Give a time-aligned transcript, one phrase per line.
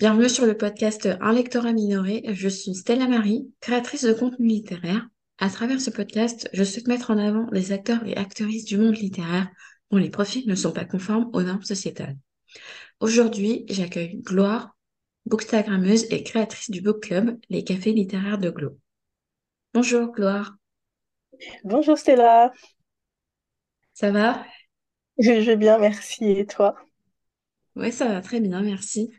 [0.00, 2.22] Bienvenue sur le podcast Un lectorat minoré.
[2.28, 5.06] Je suis Stella Marie, créatrice de contenu littéraire.
[5.36, 8.96] À travers ce podcast, je souhaite mettre en avant les acteurs et actrices du monde
[8.96, 9.50] littéraire
[9.90, 12.16] dont les profils ne sont pas conformes aux normes sociétales.
[13.00, 14.74] Aujourd'hui, j'accueille Gloire,
[15.26, 18.78] bookstagrammeuse et créatrice du book club Les Cafés littéraires de Glo.
[19.74, 20.56] Bonjour Gloire.
[21.62, 22.54] Bonjour Stella.
[23.92, 24.46] Ça va?
[25.18, 26.24] Je vais bien, merci.
[26.24, 26.74] Et toi?
[27.76, 29.10] Oui, ça va très bien, merci.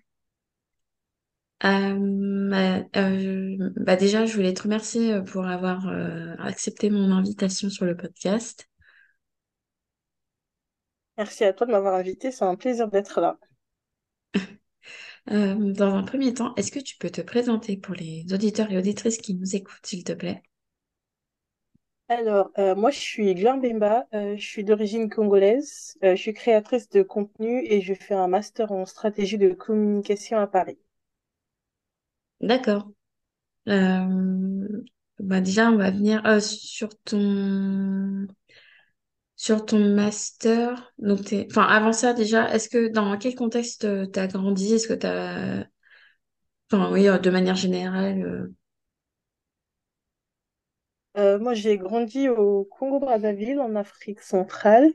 [1.63, 5.87] Euh, bah, euh, bah déjà, je voulais te remercier euh, pour avoir
[6.39, 8.67] accepté mon invitation sur le podcast.
[11.17, 13.37] Merci à toi de m'avoir invité, c'est un plaisir d'être là.
[15.27, 19.17] dans un premier temps, est-ce que tu peux te présenter pour les auditeurs et auditrices
[19.17, 20.43] qui nous écoutent, s'il te plaît?
[22.09, 27.63] Alors, moi, je suis Gloire Bemba, je suis d'origine congolaise, je suis créatrice de contenu
[27.65, 30.77] et je fais un master en stratégie de communication à Paris.
[32.41, 32.91] D'accord.
[33.65, 38.27] bah déjà, on va venir sur ton
[39.35, 40.93] sur ton master.
[40.99, 41.33] Donc.
[41.49, 44.73] Enfin, avant ça, déjà, est-ce que dans quel contexte tu as grandi?
[44.75, 45.65] Est-ce que tu as...
[46.71, 48.49] Enfin, oui, de manière générale.
[51.15, 54.91] moi, j'ai grandi au Congo-Brazzaville, en Afrique centrale,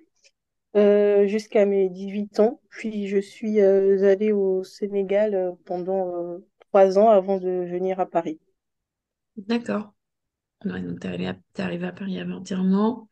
[0.75, 2.61] jusqu'à mes 18 ans.
[2.71, 6.39] Puis, je suis allée au Sénégal pendant
[6.77, 8.39] trois ans avant de venir à Paris.
[9.37, 9.95] D'accord.
[10.65, 13.09] donc, tu es arrivé à Paris avant non.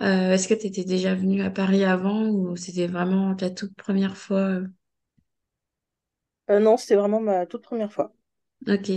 [0.00, 3.74] Euh, est-ce que tu étais déjà venue à Paris avant ou c'était vraiment ta toute
[3.76, 4.40] première fois?
[4.40, 4.68] Euh?
[6.50, 8.12] Euh, non, c'était vraiment ma toute première fois.
[8.68, 8.88] Ok.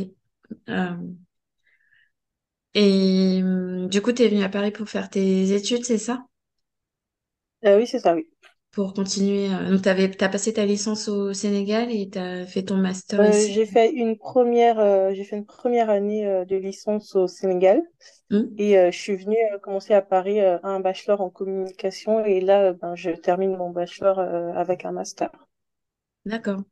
[2.73, 3.41] Et
[3.89, 6.25] du coup, tu es venue à Paris pour faire tes études, c'est ça?
[7.63, 8.29] oui, c'est ça, oui.
[8.71, 9.49] Pour continuer.
[9.49, 9.89] donc, tu
[10.23, 13.53] as passé ta licence au Sénégal et tu as fait ton master ici?
[13.53, 17.81] j'ai fait une première, j'ai fait une première année de licence au Sénégal.
[18.29, 18.43] Mmh.
[18.57, 23.09] Et je suis venue commencer à Paris un bachelor en communication et là, ben, je
[23.09, 25.31] termine mon bachelor avec un master.
[26.25, 26.63] D'accord.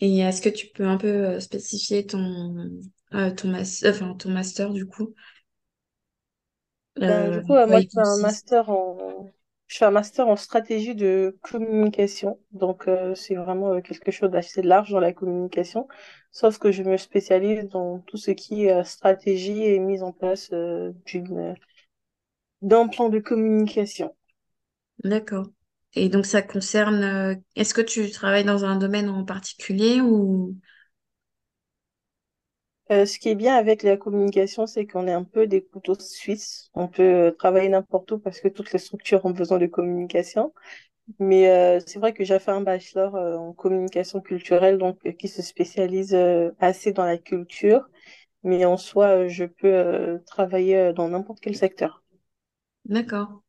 [0.00, 2.68] Et est-ce que tu peux un peu spécifier ton,
[3.10, 5.14] ton, enfin, ton master du coup?
[6.96, 9.30] Ben, du coup, moi, je fais un master en,
[9.66, 12.38] je fais un master en stratégie de communication.
[12.52, 15.88] Donc, c'est vraiment quelque chose d'assez large dans la communication.
[16.30, 20.50] Sauf que je me spécialise dans tout ce qui est stratégie et mise en place
[20.52, 21.54] d'une,
[22.62, 24.16] d'un plan de communication.
[25.04, 25.46] D'accord.
[25.94, 30.56] Et donc, ça concerne, est-ce que tu travailles dans un domaine en particulier ou?
[32.90, 35.94] Euh, ce qui est bien avec la communication, c'est qu'on est un peu des couteaux
[35.98, 36.70] suisses.
[36.74, 40.52] On peut euh, travailler n'importe où parce que toutes les structures ont besoin de communication.
[41.20, 45.42] Mais euh, c'est vrai que j'ai fait un bachelor en communication culturelle, donc qui se
[45.42, 46.16] spécialise
[46.60, 47.88] assez dans la culture.
[48.44, 52.02] Mais en soi, je peux travailler dans n'importe quel secteur.
[52.88, 53.42] D'accord.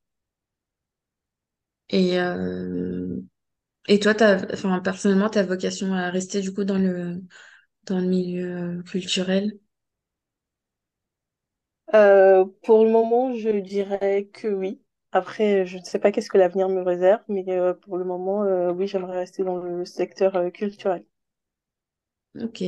[1.90, 2.18] Et,
[3.88, 4.14] et toi,
[4.54, 7.22] enfin, personnellement, ta vocation à rester du coup dans le,
[7.86, 9.60] dans le milieu culturel?
[11.94, 14.82] Euh, pour le moment, je dirais que oui.
[15.12, 18.44] Après, je ne sais pas qu'est-ce que l'avenir me réserve, mais euh, pour le moment,
[18.44, 21.06] euh, oui, j'aimerais rester dans le secteur culturel.
[22.36, 22.62] Ok.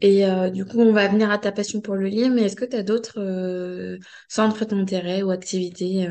[0.00, 2.64] Et du coup, on va venir à ta passion pour le livre, mais est-ce que
[2.64, 3.98] tu as d'autres
[4.28, 6.08] centres d'intérêt ou activités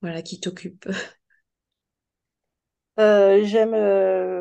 [0.00, 0.88] voilà, qui t'occupent?
[2.96, 3.72] j'aime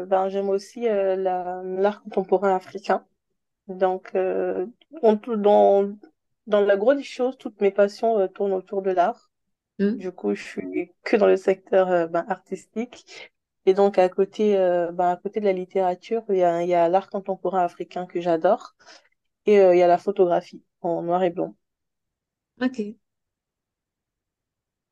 [0.06, 3.06] ben, j'aime aussi l'art contemporain africain.
[3.68, 5.98] Donc, dans,
[6.48, 9.32] dans la grosse des choses, toutes mes passions tournent autour de l'art.
[9.80, 9.94] Mmh.
[9.94, 13.32] Du coup, je suis que dans le secteur ben, artistique.
[13.66, 14.56] Et donc, à côté,
[14.94, 18.06] ben, à côté de la littérature, il y a, il y a l'art contemporain africain
[18.06, 18.76] que j'adore.
[19.46, 21.56] Et il y a la photographie en noir et blanc.
[22.62, 22.96] Ok.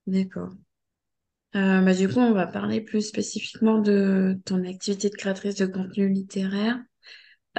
[0.07, 0.55] D'accord.
[1.55, 5.65] Euh, bah, du coup, on va parler plus spécifiquement de ton activité de créatrice de
[5.65, 6.79] contenu littéraire.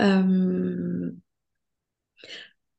[0.00, 1.12] Euh,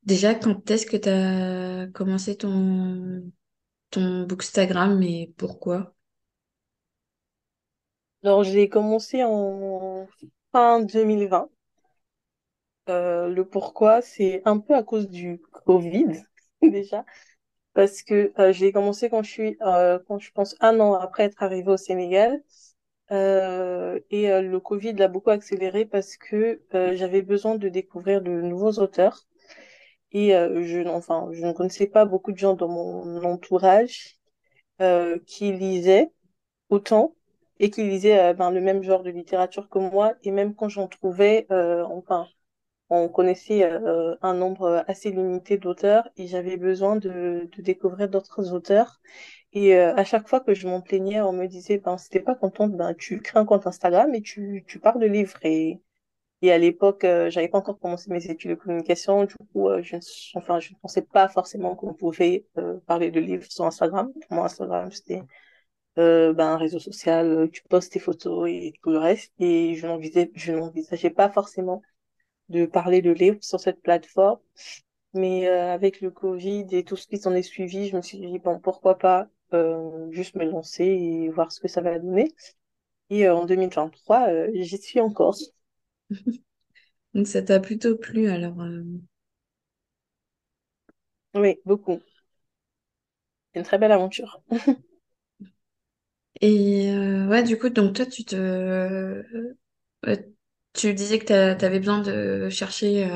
[0.03, 3.23] déjà, quand est-ce que tu as commencé ton,
[3.91, 5.95] ton Bookstagram et pourquoi?
[8.23, 10.07] Alors, j'ai commencé en
[10.51, 11.49] fin 2020.
[12.89, 16.23] Euh, le pourquoi, c'est un peu à cause du Covid,
[16.61, 17.05] déjà
[17.73, 21.23] parce que euh, j'ai commencé quand je suis, euh, quand je pense un an après
[21.25, 22.41] être arrivée au Sénégal.
[23.11, 28.21] Euh, et euh, le Covid l'a beaucoup accéléré parce que euh, j'avais besoin de découvrir
[28.21, 29.27] de nouveaux auteurs.
[30.11, 34.17] Et je, enfin, je ne connaissais pas beaucoup de gens dans mon entourage
[35.25, 36.11] qui lisaient
[36.69, 37.15] autant.
[37.59, 40.13] et qui lisaient ben, le même genre de littérature que moi.
[40.23, 42.27] Et même quand j'en trouvais, enfin,
[42.89, 43.63] on connaissait
[44.21, 48.99] un nombre assez limité d'auteurs et j'avais besoin de, de découvrir d'autres auteurs.
[49.53, 52.73] Et à chaque fois que je m'en plaignais, on me disait, ben, si pas contente,
[52.73, 55.37] ben, tu crées un compte Instagram et tu, tu parles de livres.
[55.43, 55.81] Et
[56.43, 59.23] et à l'époque, euh, j'avais pas encore commencé mes études de communication.
[59.23, 59.95] Du coup, euh, je,
[60.35, 64.11] enfin, je ne pensais pas forcément qu'on pouvait euh, parler de livres sur Instagram.
[64.13, 65.23] Pour moi, Instagram, c'était
[65.95, 67.49] ben, un réseau social.
[67.53, 69.31] Tu postes tes photos et tout le reste.
[69.39, 69.87] Et je
[70.35, 71.81] je n'envisageais pas forcément
[72.49, 74.39] de parler de livres sur cette plateforme.
[75.13, 78.39] Mais avec le Covid et tout ce qui s'en est suivi, je me suis dit,
[78.39, 79.29] bon, pourquoi pas
[80.11, 82.33] juste me lancer et voir ce que ça va donner.
[83.11, 85.35] Et en 2023, j'y suis encore.
[87.15, 88.61] Donc ça t'a plutôt plu alors.
[88.61, 88.83] Euh?
[91.35, 92.01] Oui, beaucoup.
[93.53, 94.41] C'est une très belle aventure.
[96.41, 99.23] Et euh, ouais, du coup, donc toi, tu te, euh,
[100.73, 103.09] tu disais que tu avais besoin de chercher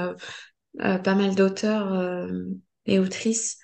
[0.80, 2.28] pas mal d'auteurs
[2.86, 3.58] et autrices.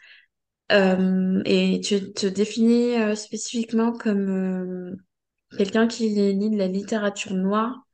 [0.70, 4.98] et tu te définis spécifiquement comme
[5.58, 7.86] quelqu'un qui lit de la littérature noire.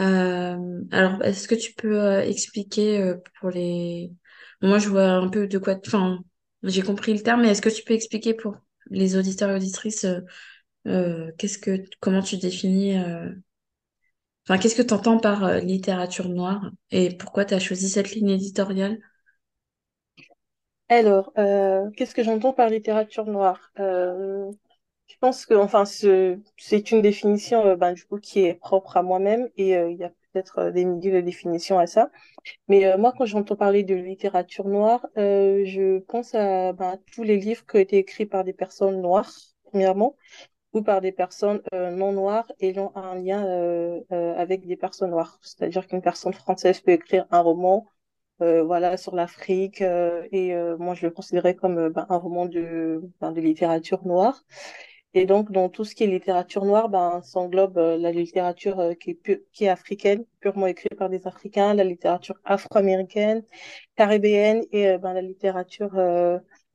[0.00, 4.12] Euh, alors, est-ce que tu peux euh, expliquer euh, pour les...
[4.62, 5.76] Moi, je vois un peu de quoi...
[5.86, 6.18] Enfin,
[6.62, 8.56] j'ai compris le terme, mais est-ce que tu peux expliquer pour
[8.90, 10.06] les auditeurs et auditrices
[10.84, 11.84] qu'est-ce que...
[12.00, 12.96] comment tu définis...
[14.48, 18.30] Enfin, qu'est-ce que tu entends par littérature noire et pourquoi tu as choisi cette ligne
[18.30, 18.98] éditoriale?
[20.88, 21.32] Alors,
[21.96, 23.70] qu'est-ce que j'entends par littérature noire?
[25.08, 29.48] Je pense que, enfin, c'est une définition, ben, du coup, qui est propre à moi-même
[29.56, 32.10] et euh, il y a peut-être euh, des milliers de définitions à ça.
[32.68, 37.66] Mais moi, quand j'entends parler de littérature noire, je pense à ben, tous les livres
[37.66, 39.30] qui ont été écrits par des personnes noires,
[39.64, 40.16] premièrement,
[40.82, 43.42] par des personnes non noires ayant un lien
[44.10, 45.38] avec des personnes noires.
[45.42, 47.86] C'est-à-dire qu'une personne française peut écrire un roman,
[48.40, 53.40] voilà, sur l'Afrique, et moi, je le considérais comme ben, un roman de, ben, de
[53.40, 54.44] littérature noire.
[55.16, 58.92] Et donc, dans tout ce qui est littérature noire, ben, s'englobe euh, la littérature euh,
[58.92, 63.42] qui, est qui est africaine, purement écrite par des Africains, la littérature afro-américaine,
[63.96, 65.92] caribéenne et euh, ben, la littérature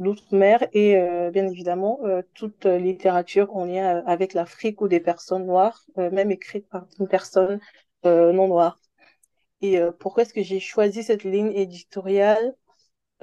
[0.02, 0.98] d'outre-mer et
[1.32, 2.00] bien évidemment
[2.34, 7.60] toute littérature en lien avec l'Afrique ou des personnes noires, même écrite par une personne
[8.04, 8.80] non noire.
[9.62, 12.56] Et pourquoi est-ce que j'ai choisi cette ligne éditoriale?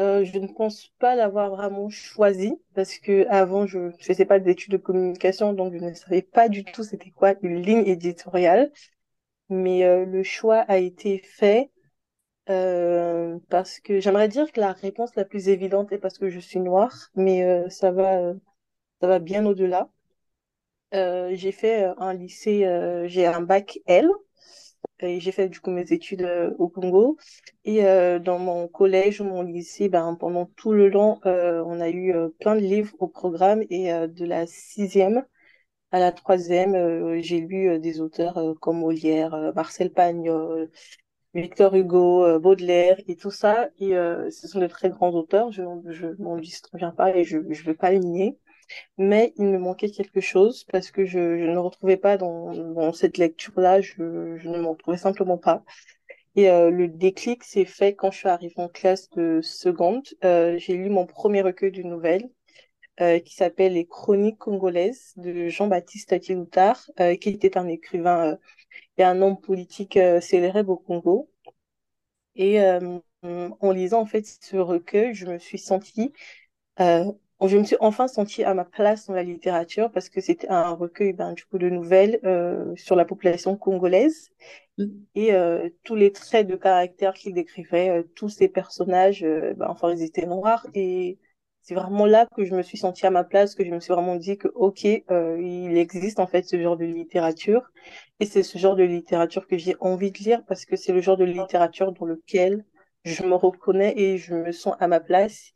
[0.01, 4.39] Euh, je ne pense pas l'avoir vraiment choisi parce que avant je ne faisais pas
[4.39, 8.71] d'études de communication donc je ne savais pas du tout c'était quoi une ligne éditoriale.
[9.49, 11.71] Mais euh, le choix a été fait
[12.51, 16.41] euh, parce que j'aimerais dire que la réponse la plus évidente est parce que je
[16.41, 18.33] suis noire, mais ça va
[19.01, 19.91] ça va bien au-delà.
[20.93, 22.65] j'ai fait un lycée,
[23.07, 24.09] j'ai un bac L
[25.01, 27.17] et j'ai fait du coup mes études euh, au Congo.
[27.65, 31.91] Et euh, dans mon collège mon lycée, ben, pendant tout le long, euh, on a
[31.91, 33.63] eu plein de livres au programme.
[33.71, 35.25] Et de la sixième
[35.93, 40.71] à la troisième, j'ai lu des auteurs comme Molière, Marcel Pagnol,
[41.35, 43.69] Victor Hugo, Baudelaire et tout ça.
[43.79, 45.53] Et ce sont de très grands auteurs.
[45.53, 46.37] Je ne m'en
[46.75, 48.39] viens pas et je ne veux pas les nier
[48.97, 53.19] mais il me manquait quelque chose parce que je, ne me retrouvais pas dans, cette
[53.19, 55.65] lecture-là, je, ne m'en retrouvais simplement pas.
[56.37, 60.07] Et euh, le déclic s'est fait quand je suis arrivée en classe de seconde.
[60.25, 62.29] Euh, j'ai lu mon premier recueil de nouvelles
[63.01, 68.39] euh, qui s'appelle Les Chroniques congolaises de Jean-Baptiste Kiloutard, qui était un écrivain
[68.99, 71.31] et un homme politique célèbre au Congo.
[72.37, 72.61] Et
[73.23, 76.13] en lisant en fait ce recueil, je me suis sentie
[77.47, 80.71] je me suis enfin sentie à ma place dans la littérature parce que c'était un
[80.73, 84.31] recueil ben, du coup de nouvelles euh, sur la population congolaise
[84.79, 84.87] mm.
[85.15, 89.93] et euh, tous les traits de caractère qu'il décrivait, euh, tous ces personnages, ben, enfin
[89.93, 91.19] ils étaient noirs et
[91.69, 93.93] c'est vraiment là que je me suis sentie à ma place, que je me suis
[93.93, 97.63] vraiment dit que ok, il existe en fait ce genre de littérature
[98.21, 101.03] et c'est ce genre de littérature que j'ai envie de lire parce que c'est le
[101.03, 102.65] genre de littérature dans lequel
[103.05, 105.53] je me reconnais et je me sens à ma place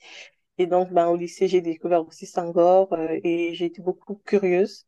[0.59, 4.87] et donc, ben, au lycée, j'ai découvert aussi Sangor euh, et j'ai été beaucoup curieuse.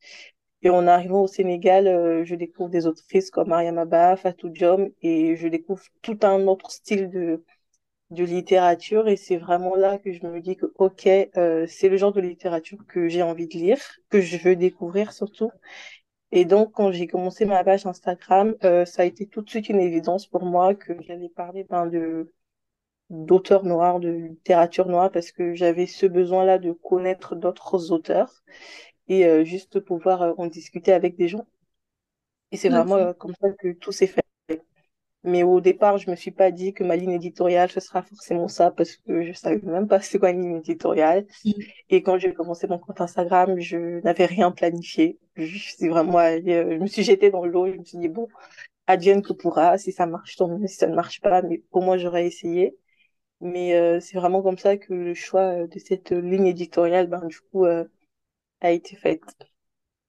[0.62, 4.90] Et en arrivant au Sénégal, euh, je découvre des autrices comme Mariam Abba, Fatou Diom,
[5.02, 7.44] et je découvre tout un autre style de,
[8.14, 9.08] de littérature.
[9.08, 12.20] Et c'est vraiment là que je me dis que, OK, euh, c'est le genre de
[12.20, 13.78] littérature que j'ai envie de lire,
[14.10, 15.50] que je veux découvrir surtout.
[16.32, 19.80] Et donc, quand j'ai commencé ma page Instagram, ça a été tout de suite une
[19.80, 22.32] évidence pour moi que j'allais parler ben, de
[23.10, 28.42] d'auteurs noirs, de littérature noire, parce que j'avais ce besoin-là de connaître d'autres auteurs
[29.08, 31.46] et euh, juste pouvoir euh, en discuter avec des gens.
[32.50, 34.23] Et c'est vraiment euh, comme ça que tout s'est fait.
[35.24, 38.46] Mais au départ, je me suis pas dit que ma ligne éditoriale, ce sera forcément
[38.46, 41.26] ça, parce que je savais même pas c'est quoi une ligne éditoriale.
[41.44, 41.52] Mm.
[41.90, 45.18] Et quand j'ai commencé mon compte Instagram, je n'avais rien planifié.
[45.36, 48.28] Je suis vraiment euh, je me suis jetée dans l'eau, je me suis dit, bon,
[48.86, 51.80] advienne que pourra, si ça marche, tant mieux, si ça ne marche pas, mais au
[51.80, 52.76] moins j'aurais essayé.
[53.40, 57.26] Mais euh, c'est vraiment comme ça que le choix euh, de cette ligne éditoriale, ben,
[57.26, 57.84] du coup, euh,
[58.60, 59.20] a été fait.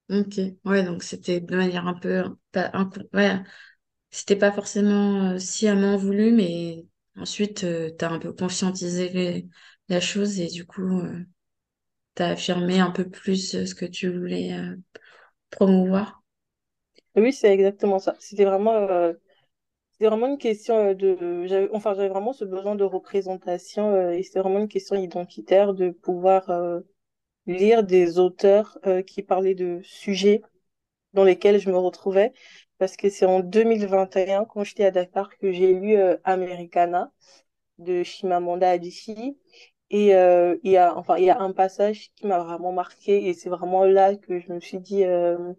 [0.09, 0.39] Ok.
[0.63, 3.39] Ouais, donc c'était de manière un peu, pas, un, ouais,
[4.15, 6.85] c'était pas forcément euh, sciemment voulu, mais
[7.17, 9.47] ensuite, tu t'as un peu conscientisé
[9.89, 11.25] la chose et du coup, euh,
[12.15, 14.75] t'as affirmé un peu plus euh, ce que tu voulais euh,
[15.51, 16.23] promouvoir.
[17.15, 18.15] Oui, c'est exactement ça.
[18.19, 19.13] C'était vraiment, euh,
[19.99, 24.41] vraiment une question euh, de, enfin, j'avais vraiment ce besoin de représentation euh, et c'était
[24.41, 26.81] vraiment une question identitaire de pouvoir euh,
[27.47, 30.41] lire des auteurs euh, qui parlaient de sujets
[31.13, 32.33] dans lesquels je me retrouvais.
[32.77, 37.11] Parce que c'est en 2021, quand j'étais à Dakar, que j'ai lu euh, Americana
[37.79, 39.37] de Chimamanda Adichie.
[39.91, 43.27] Et euh, il y a, enfin, il y a un passage qui m'a vraiment marqué
[43.29, 45.53] et c'est vraiment là que je me suis dit, euh,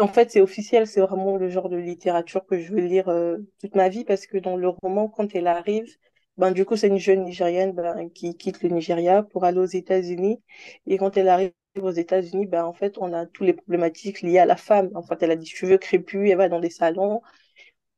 [0.00, 3.12] en fait, c'est officiel, c'est vraiment le genre de littérature que je veux lire
[3.60, 5.96] toute ma vie parce que dans le roman, quand elle arrive,
[6.36, 9.64] ben, du coup, c'est une jeune Nigérienne ben, qui quitte le Nigeria pour aller aux
[9.66, 10.42] États-Unis.
[10.86, 14.38] Et quand elle arrive aux États-Unis, ben, en fait, on a toutes les problématiques liées
[14.38, 14.90] à la femme.
[14.94, 17.22] En elle a des cheveux crépus, elle va dans des salons.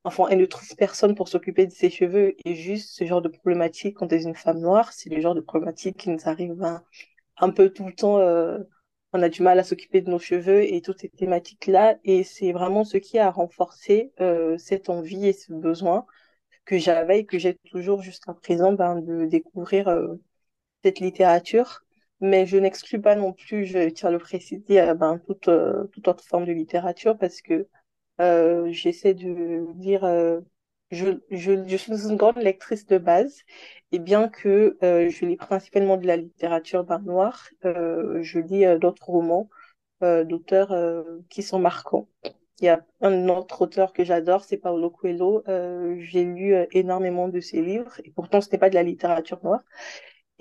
[0.05, 2.35] Enfin, elle ne trouve personne pour s'occuper de ses cheveux.
[2.45, 5.35] Et juste ce genre de problématique, quand elle est une femme noire, c'est le genre
[5.35, 6.83] de problématique qui nous arrive ben,
[7.39, 8.19] un peu tout le temps.
[8.19, 8.59] euh,
[9.13, 11.99] on a du mal à s'occuper de nos cheveux et toutes ces thématiques-là.
[12.05, 16.07] Et c'est vraiment ce qui a renforcé euh, cette envie et ce besoin
[16.65, 20.17] que j'avais et que j'ai toujours jusqu'à présent ben, de découvrir euh,
[20.85, 21.85] cette littérature.
[22.23, 26.07] Mais je n'exclus pas non plus, je tiens à le préciser, ben, toute, euh, toute
[26.09, 27.67] autre forme de littérature parce que
[28.21, 30.05] euh, j'essaie de lire.
[30.05, 30.41] euh,
[30.93, 33.41] je, je, je suis une grande lectrice de base,
[33.91, 39.09] et bien que euh, je lis principalement de la littérature ben, noire, je lis d'autres
[39.09, 39.51] romans
[40.01, 40.75] d'auteurs
[41.29, 42.09] qui sont marquants.
[42.61, 45.43] Il y a un autre auteur que j'adore, c'est Paulo Coelho.
[45.99, 49.63] J'ai lu énormément de ses livres, et pourtant ce n'est pas de la littérature noire.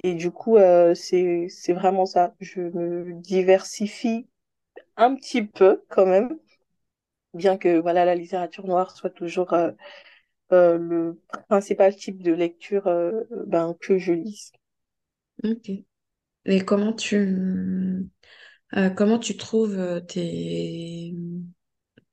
[0.03, 2.33] Et du coup, euh, c'est c'est vraiment ça.
[2.39, 4.27] Je me diversifie
[4.97, 6.37] un petit peu quand même
[7.33, 9.71] bien que voilà la littérature noire soit toujours euh,
[10.51, 14.51] euh, le principal type de lecture euh, ben, que je lis.
[15.43, 15.71] Ok.
[16.45, 17.17] Et comment tu,
[18.77, 21.13] euh, comment tu trouves euh, tes,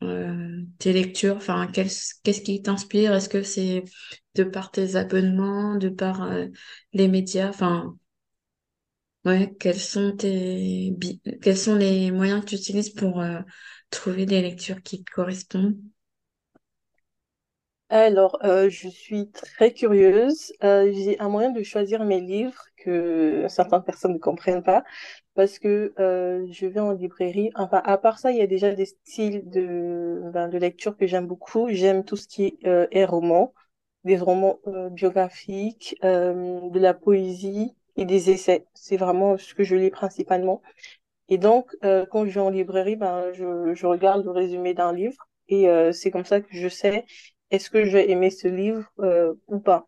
[0.03, 1.37] euh, tes lectures?
[1.37, 3.13] Enfin, qu'est-ce, qui t'inspire?
[3.15, 3.85] Est-ce que c'est
[4.35, 6.47] de par tes abonnements, de par euh,
[6.93, 7.49] les médias?
[7.49, 7.97] Enfin,
[9.25, 10.93] ouais, quels sont tes,
[11.43, 13.41] quels sont les moyens que tu utilises pour euh,
[13.91, 15.77] trouver des lectures qui te correspondent?
[17.91, 20.53] Alors, je suis très curieuse.
[20.63, 24.85] J'ai un moyen de choisir mes livres que certaines personnes ne comprennent pas
[25.39, 27.53] parce que euh, je vais en librairie.
[27.55, 31.07] Enfin, à part ça, il y a déjà des styles de, ben, de lecture que
[31.07, 31.69] j'aime beaucoup.
[31.71, 33.55] J'aime tout ce qui euh, est roman,
[34.03, 38.67] des romans euh, biographiques, euh, de la poésie et des essais.
[38.75, 40.61] C'est vraiment ce que je lis principalement.
[41.29, 44.93] Et donc, euh, quand je vais en librairie, ben, je, je regarde le résumé d'un
[44.93, 47.05] livre et euh, c'est comme ça que je sais
[47.53, 49.87] est-ce que je vais aimer ce livre euh, ou pas.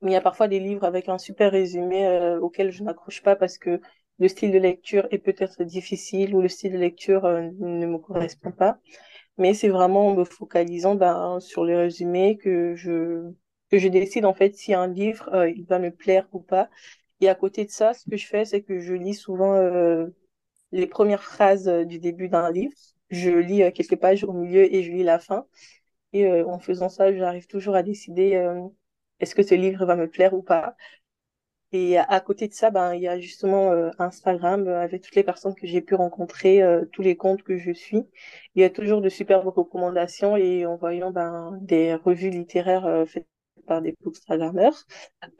[0.00, 3.22] Mais il y a parfois des livres avec un super résumé euh, auquel je n'accroche
[3.22, 3.80] pas parce que
[4.18, 7.98] le style de lecture est peut-être difficile ou le style de lecture euh, ne me
[7.98, 8.78] correspond pas.
[9.38, 13.30] Mais c'est vraiment en me focalisant ben, sur les résumés que je
[13.70, 16.70] que je décide en fait si un livre euh, il va me plaire ou pas.
[17.20, 20.06] Et à côté de ça, ce que je fais, c'est que je lis souvent euh,
[20.72, 22.74] les premières phrases du début d'un livre.
[23.10, 25.46] Je lis quelques pages au milieu et je lis la fin.
[26.12, 28.34] Et en faisant ça, j'arrive toujours à décider
[29.20, 30.76] est-ce que ce livre va me plaire ou pas.
[31.72, 35.14] Et à, côté de ça, ben, il y a justement euh, Instagram euh, avec toutes
[35.16, 38.06] les personnes que j'ai pu rencontrer, euh, tous les comptes que je suis.
[38.54, 43.04] Il y a toujours de superbes recommandations et en voyant ben, des revues littéraires euh,
[43.04, 43.26] faites
[43.66, 44.86] par des Instagrammeurs,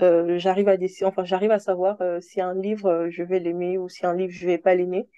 [0.02, 3.78] euh, j'arrive à décider, enfin j'arrive à savoir euh, si un livre je vais l'aimer
[3.78, 5.08] ou si un livre je vais pas l'aimer.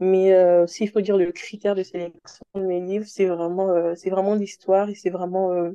[0.00, 0.32] Mais
[0.66, 4.88] s'il faut dire le critère de sélection de mes livres, c'est vraiment, c'est vraiment l'histoire
[4.90, 5.70] et c'est vraiment,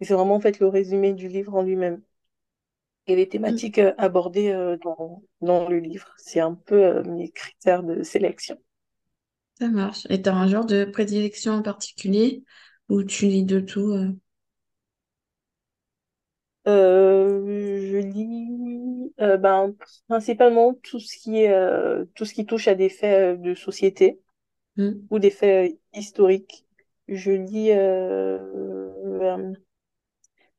[0.00, 2.02] c'est vraiment en fait le résumé du livre en lui-même
[3.06, 6.14] et les thématiques euh, abordées euh, dans, dans le livre.
[6.18, 8.58] C'est un peu euh, mes critères de sélection.
[9.58, 10.06] Ça marche.
[10.10, 12.42] Et t'as un genre de prédilection en particulier
[12.88, 13.90] ou tu lis de tout?
[13.90, 14.12] euh?
[16.68, 19.74] Euh, je lis euh, ben,
[20.08, 21.54] principalement tout ce qui est,
[22.14, 24.20] tout ce qui touche à des faits de société
[24.76, 26.66] Mm, ou des faits historiques.
[27.08, 27.72] Je lis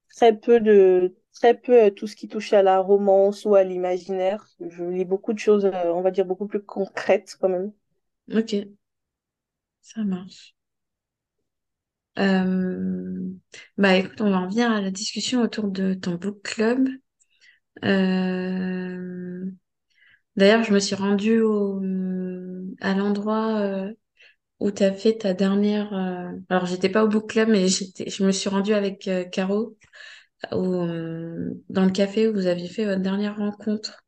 [0.10, 3.64] très peu de très peu euh, tout ce qui touche à la romance ou à
[3.64, 4.46] l'imaginaire.
[4.60, 7.72] Je lis beaucoup de choses, euh, on va dire beaucoup plus concrètes quand même.
[8.32, 8.54] Ok,
[9.82, 10.56] ça marche.
[12.20, 13.30] Euh,
[13.78, 16.88] bah écoute, on va en venir à la discussion autour de ton book club.
[20.36, 21.82] D'ailleurs, je me suis rendue au,
[22.82, 23.62] à l'endroit
[24.60, 25.94] où tu as fait ta dernière.
[26.50, 29.78] Alors, j'étais pas au book club, mais je me suis rendue avec Caro
[30.52, 34.04] au, euh, dans le café où vous aviez fait votre dernière rencontre.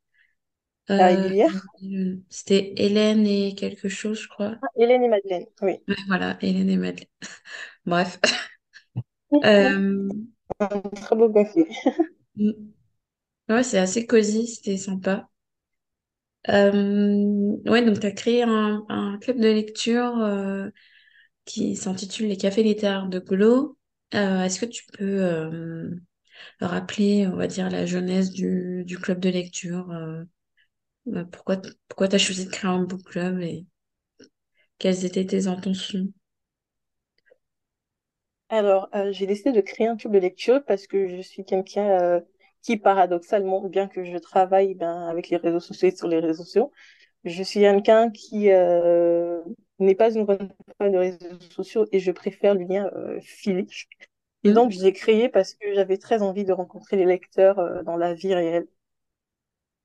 [0.96, 1.30] La Euh,
[2.30, 4.56] c'était Hélène et quelque chose, je crois.
[4.62, 5.82] Ah, Hélène et Madeleine, oui.
[5.88, 7.06] Ouais, voilà, Hélène et Madeleine.
[7.86, 8.18] Bref.
[9.44, 10.08] Euh,
[10.60, 11.66] Un très beau café.
[13.50, 15.28] ouais, c'est assez cosy, c'était sympa.
[16.48, 20.70] Euh, ouais, donc tu as créé un, un club de lecture euh,
[21.46, 23.78] qui s'intitule Les Cafés littéraires de Glo.
[24.14, 25.90] Euh, est-ce que tu peux euh,
[26.60, 30.22] rappeler, on va dire, la jeunesse du, club de lecture euh,
[31.08, 33.64] euh, pourquoi tu as choisi de créer un book club et
[34.78, 36.06] quelles étaient tes intentions?
[38.48, 42.20] Alors, euh, j'ai décidé de créer un club de lecture parce que je suis quelqu'un
[42.62, 46.44] qui, paradoxalement, bien que je travaille ben, avec les réseaux sociaux et sur les réseaux
[46.44, 46.72] sociaux,
[47.24, 48.48] je suis quelqu'un qui
[49.78, 53.88] n'est pas une grande fan de réseaux sociaux et je préfère le lien physique.
[54.44, 57.58] Et Hmm, donc, je l'ai créé parce que j'avais très envie de rencontrer les lecteurs
[57.58, 58.68] euh, dans la vie réelle.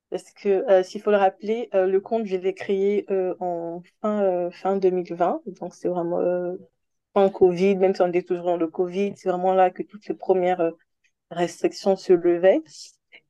[0.09, 3.05] Parce que, euh, s'il faut le rappeler, euh, le compte, je l'ai créé
[3.39, 5.41] en fin, euh, fin 2020.
[5.59, 6.19] Donc, c'est vraiment
[7.13, 10.07] fin Covid, même si on est toujours dans le Covid, c'est vraiment là que toutes
[10.07, 10.71] les premières
[11.31, 12.61] restrictions se levaient.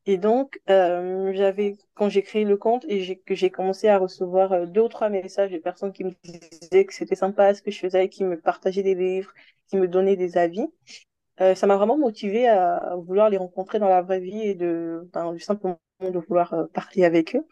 [0.07, 3.99] Et donc, euh, j'avais, quand j'ai créé le compte et j'ai, que j'ai commencé à
[3.99, 7.71] recevoir deux ou trois messages de personnes qui me disaient que c'était sympa ce que
[7.71, 9.33] je faisais, qui me partageaient des livres,
[9.69, 10.67] qui me donnaient des avis,
[11.41, 15.09] euh, ça m'a vraiment motivée à vouloir les rencontrer dans la vraie vie et de,
[15.13, 17.45] ben, simplement de vouloir euh, parler avec eux.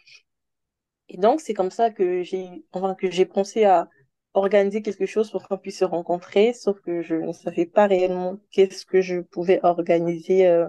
[1.09, 3.89] Et donc, c'est comme ça que j'ai, enfin, que j'ai pensé à
[4.33, 8.37] organiser quelque chose pour qu'on puisse se rencontrer, sauf que je ne savais pas réellement
[8.51, 10.67] qu'est-ce que je pouvais organiser, euh,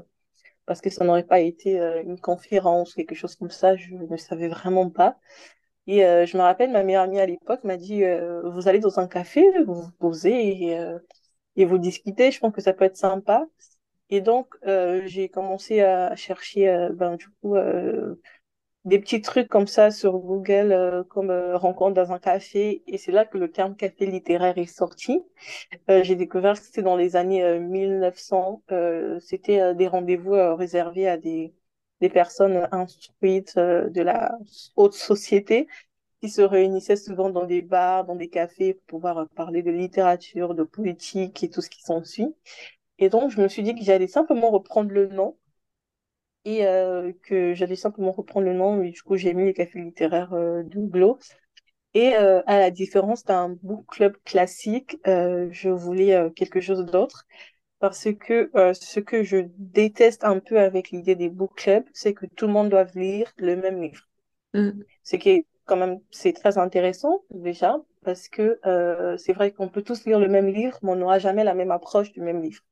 [0.66, 4.16] parce que ça n'aurait pas été euh, une conférence, quelque chose comme ça, je ne
[4.16, 5.18] savais vraiment pas.
[5.86, 8.02] Et euh, je me rappelle, ma meilleure amie à l'époque m'a dit,
[8.44, 10.78] vous allez dans un café, vous vous posez et,
[11.56, 13.46] et vous discutez, je pense que ça peut être sympa.
[14.10, 18.20] Et donc, euh, j'ai commencé à chercher, euh, ben, du coup, euh,
[18.84, 22.82] des petits trucs comme ça sur Google, euh, comme euh, rencontre dans un café.
[22.86, 25.20] Et c'est là que le terme café littéraire est sorti.
[25.88, 28.62] J'ai découvert que c'était dans les années euh, 1900.
[28.72, 31.54] Euh, c'était des rendez-vous réservés à des,
[32.00, 34.36] des personnes instruites de la
[34.76, 35.68] haute société
[36.24, 39.70] qui se réunissaient souvent dans des bars, dans des cafés pour pouvoir euh, parler de
[39.70, 42.34] littérature, de politique et tout ce qui s'ensuit.
[42.98, 45.36] Et donc, je me suis dit que j'allais simplement reprendre le nom
[46.44, 48.82] et euh, que j'allais simplement reprendre le nom.
[48.82, 51.18] Et du coup, j'ai mis les cafés littéraires euh, de Glo.
[51.94, 57.26] Et euh, à la différence d'un book club classique, je voulais quelque chose d'autre.
[57.80, 62.26] Parce que ce que je déteste un peu avec l'idée des book clubs, c'est que
[62.26, 64.08] tout le monde doit lire le même livre.
[64.54, 69.52] hmm, Ce qui est quand même, c'est très intéressant déjà, parce que euh, c'est vrai
[69.52, 72.20] qu'on peut tous lire le même livre, mais on n'aura jamais la même approche du
[72.20, 72.62] même livre.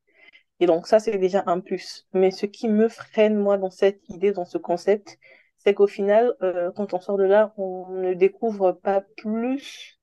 [0.61, 2.07] Et donc ça, c'est déjà un plus.
[2.12, 5.18] Mais ce qui me freine, moi, dans cette idée, dans ce concept,
[5.59, 9.98] c'est qu'au final, euh, quand on sort de là, on ne découvre pas plus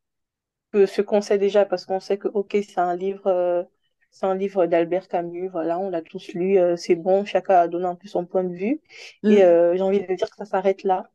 [0.74, 3.64] que ce qu'on sait déjà, parce qu'on sait que, ok, c'est un livre, euh,
[4.12, 7.68] c'est un livre d'Albert Camus, voilà, on l'a tous lu, euh, c'est bon, chacun a
[7.68, 8.82] donné un peu son point de vue.
[9.24, 11.10] Et euh, j'ai envie de dire que ça s'arrête là.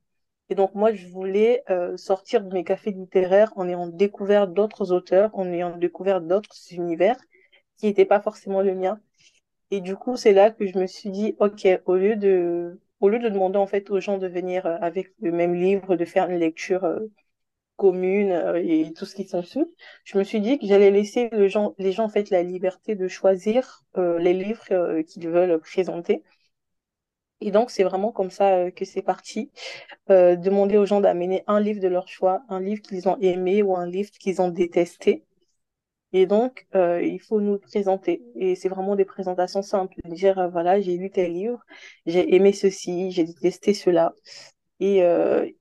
[0.50, 4.92] Et donc moi, je voulais euh, sortir de mes cafés littéraires en ayant découvert d'autres
[4.92, 7.16] auteurs, en ayant découvert d'autres univers
[7.78, 9.00] qui n'étaient pas forcément le mien.
[9.70, 13.08] Et du coup, c'est là que je me suis dit, OK, au lieu de, au
[13.08, 16.04] lieu de demander en fait aux gens de venir euh, avec le même livre, de
[16.04, 17.00] faire une lecture euh,
[17.76, 19.66] commune euh, et tout ce qui s'ensuit,
[20.04, 22.94] je me suis dit que j'allais laisser les gens, les gens en fait la liberté
[22.94, 26.22] de choisir les livres qu'ils veulent présenter.
[27.44, 29.50] Et donc, c'est vraiment comme ça euh, que c'est parti.
[30.10, 33.62] Euh, demander aux gens d'amener un livre de leur choix, un livre qu'ils ont aimé
[33.62, 35.24] ou un livre qu'ils ont détesté.
[36.14, 38.22] Et donc, euh, il faut nous présenter.
[38.36, 39.96] Et c'est vraiment des présentations simples.
[40.06, 41.60] Dire, voilà, j'ai lu tel livre,
[42.06, 44.14] j'ai aimé ceci, j'ai détesté cela.
[44.80, 45.02] Et,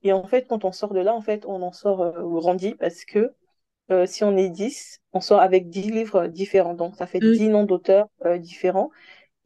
[0.02, 3.04] et en fait, quand on sort de là, en fait, on en sort grandi parce
[3.04, 3.34] que
[4.06, 6.74] si on est 10 on sort avec 10 livres différents.
[6.74, 7.32] Donc, ça fait hmm.
[7.32, 8.90] 10 noms d'auteurs différents.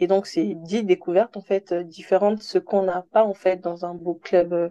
[0.00, 3.56] Et donc, c'est 10 découvertes, en fait, euh, différentes, ce qu'on n'a pas, en fait,
[3.58, 4.70] dans un book club euh,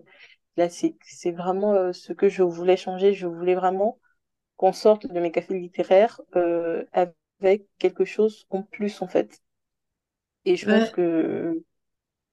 [0.56, 1.00] classique.
[1.06, 3.14] C'est vraiment euh, ce que je voulais changer.
[3.14, 4.00] Je voulais vraiment
[4.58, 9.42] qu'on sorte de mes cafés littéraires euh, avec quelque chose en plus, en fait.
[10.46, 11.62] Et je pense que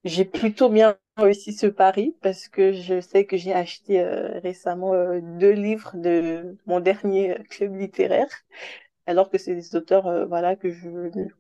[0.05, 4.93] j'ai plutôt bien réussi ce pari parce que je sais que j'ai acheté euh, récemment
[5.39, 8.29] deux livres de mon dernier club littéraire
[9.07, 10.89] alors que c'est des auteurs euh, voilà que je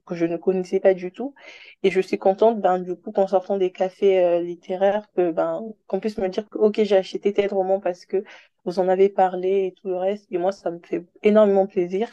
[0.06, 1.34] que je ne connaissais pas du tout.
[1.82, 5.62] Et je suis contente ben du coup qu'en sortant des cafés euh, littéraires que ben
[5.86, 8.24] qu'on puisse me dire que ok j'ai acheté tel roman parce que
[8.64, 10.26] vous en avez parlé et tout le reste.
[10.32, 12.10] Et moi ça me fait énormément plaisir.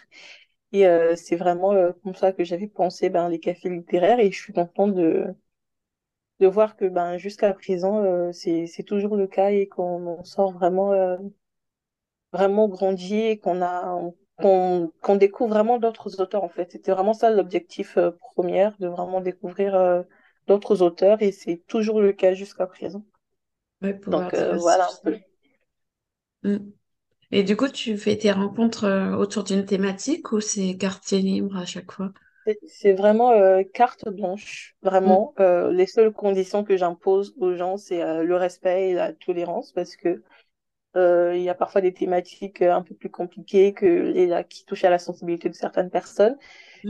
[0.74, 4.20] Et euh, c'est vraiment euh, comme ça que j'avais pensé ben les cafés littéraires.
[4.20, 5.28] Et je suis contente de
[6.42, 10.52] de voir que ben jusqu'à présent euh, c'est c'est toujours le cas et qu'on sort
[10.52, 10.92] vraiment
[12.34, 14.02] vraiment grandi et qu'on a
[14.38, 16.72] qu'on découvre vraiment d'autres auteurs en fait.
[16.72, 20.04] C'était vraiment ça l'objectif euh, premier, de vraiment découvrir euh,
[20.48, 23.04] d'autres auteurs et c'est toujours le cas jusqu'à présent.
[23.82, 25.20] ouais, pouvoir Donc euh, voilà un peu.
[26.44, 26.58] Mm.
[27.32, 31.66] Et du coup, tu fais tes rencontres autour d'une thématique ou c'est quartier libre à
[31.66, 32.14] chaque fois?
[32.68, 35.22] C'est vraiment carte blanche, Mm.
[35.22, 35.34] vraiment.
[35.40, 39.96] Euh, les seules conditions que j'impose aux gens, c'est le respect et la tolérance parce
[39.96, 40.24] que
[40.96, 44.66] il y a parfois des thématiques euh, un peu plus compliquées que les, là, qui
[44.66, 46.38] touchent à la sensibilité de certaines personnes.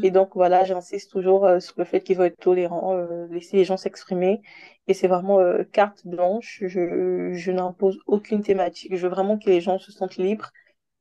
[0.02, 0.12] Et Mm.
[0.12, 3.66] donc voilà, j'insiste toujours euh, sur le fait qu'il faut être tolérant, euh, laisser les
[3.66, 4.42] gens s'exprimer.
[4.88, 6.64] Et c'est vraiment euh, carte blanche.
[6.68, 8.96] Je, je n'impose aucune thématique.
[8.96, 10.52] Je veux vraiment que les gens se sentent libres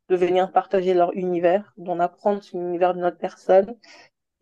[0.09, 3.77] de venir partager leur univers, d'en apprendre sur l'univers de notre personne.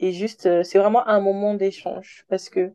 [0.01, 2.73] Et juste, euh, c'est vraiment un moment d'échange parce que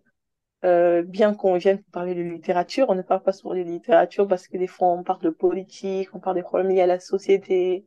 [0.63, 4.47] euh, bien qu'on vienne parler de littérature, on ne parle pas souvent de littérature parce
[4.47, 7.85] que des fois on parle de politique, on parle des problèmes liés à la société.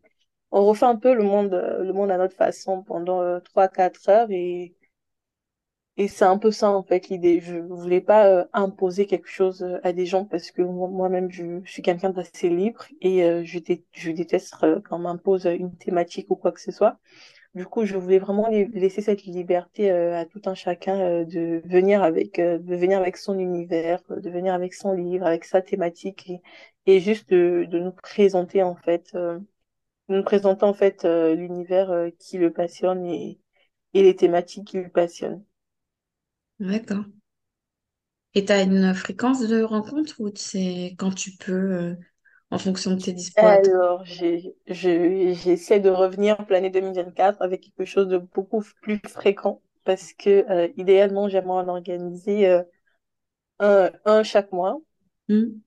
[0.53, 3.69] On refait un peu le monde, euh, le monde à notre façon pendant euh, trois,
[3.69, 4.75] quatre heures et,
[5.99, 7.41] et c'est un peu ça en fait l'idée.
[7.41, 11.83] Je voulais pas imposer quelque chose à des gens parce que moi- moi-même je, suis
[11.83, 16.61] quelqu'un d'assez libre et je déteste euh, quand on m'impose une thématique ou quoi que
[16.61, 16.99] ce soit.
[17.57, 21.63] Du coup, je voulais vraiment laisser cette liberté euh, à tout un chacun euh, de
[21.65, 25.63] venir avec, euh, de venir avec son univers, de venir avec son livre, avec sa
[25.63, 26.31] thématique
[26.85, 29.17] et, juste de, nous présenter en fait,
[30.11, 33.41] nous présenter en fait l'univers qui le passionne et,
[33.95, 35.43] et les thématiques qui le passionnent.
[36.61, 37.05] D'accord.
[38.35, 41.97] Et tu as une fréquence de rencontre ou c'est quand tu peux,
[42.51, 43.59] en fonction de tes toi?
[43.59, 50.13] Alors, j'essaie de revenir pour l'année 2024 avec quelque chose de beaucoup plus fréquent parce
[50.13, 52.63] que euh, idéalement, j'aimerais en organiser euh,
[53.61, 54.81] un, un chaque mois.
[55.29, 55.61] Mm.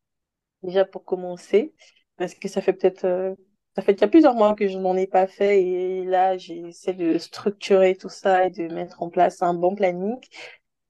[0.63, 1.73] déjà pour commencer,
[2.17, 3.35] parce que ça fait peut-être, euh,
[3.75, 7.17] ça fait déjà plusieurs mois que je n'en ai pas fait et là, j'essaie de
[7.17, 10.17] structurer tout ça et de mettre en place un bon planning.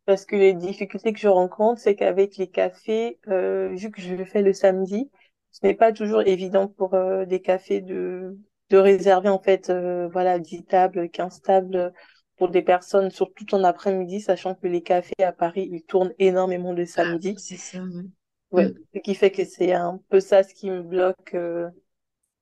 [0.06, 4.16] Parce que les difficultés que je rencontre, c'est qu'avec les cafés, euh, vu que je
[4.16, 5.10] le fais le samedi,
[5.52, 8.38] ce n'est pas toujours évident pour euh, des cafés de,
[8.70, 11.94] de réserver en fait, euh, voilà, 10 tables, 15 tables
[12.38, 16.74] pour des personnes, surtout en après-midi, sachant que les cafés à Paris, ils tournent énormément
[16.74, 17.36] le Ah, samedi.
[17.36, 18.04] c'est ça, ouais.
[18.52, 18.84] Ouais, Mm.
[18.96, 21.70] ce qui fait que c'est un peu ça ce qui me bloque euh,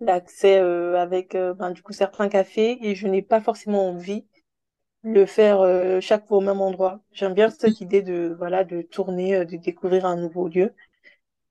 [0.02, 4.28] l'accès euh, avec euh, ben, du coup certains cafés et je n'ai pas forcément envie
[5.04, 7.02] de le faire euh, chaque fois au même endroit.
[7.14, 10.74] J'aime bien cette idée de voilà de tourner, euh, de découvrir un nouveau lieu.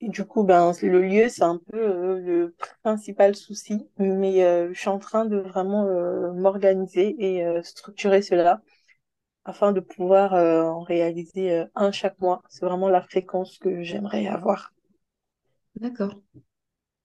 [0.06, 4.78] Du coup, ben le lieu c'est un peu euh, le principal souci, mais euh, je
[4.80, 8.62] suis en train de vraiment euh, m'organiser et structurer cela
[9.44, 12.42] afin de pouvoir en réaliser un chaque mois.
[12.50, 14.72] C'est vraiment la fréquence que j'aimerais avoir.
[15.80, 16.22] D'accord.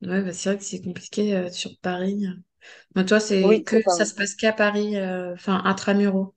[0.01, 2.25] Ouais, bah, c'est vrai que c'est compliqué sur Paris.
[2.95, 4.05] Mais toi, c'est Oui, que ça.
[4.05, 4.95] se passe qu'à Paris,
[5.33, 6.35] enfin, intramuros.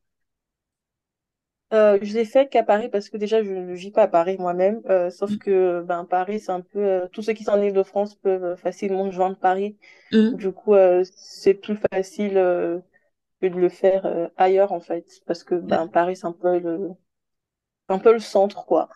[1.74, 4.36] Euh, je l'ai fait qu'à Paris parce que déjà je ne vis pas à Paris
[4.38, 7.60] moi-même, euh, sauf que ben Paris c'est un peu euh, tous ceux qui sont en
[7.60, 9.76] Île-de-France peuvent euh, facilement joindre Paris.
[10.12, 10.34] Mm.
[10.34, 15.88] Du coup c'est plus facile que de le faire ailleurs en fait parce que ben
[15.88, 16.90] Paris c'est un peu le
[17.88, 18.88] un peu le centre quoi.